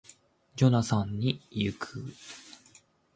[0.55, 2.03] ジョナサンに行く